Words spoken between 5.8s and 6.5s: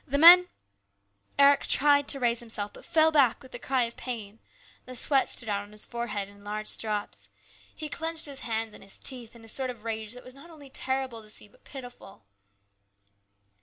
forehead in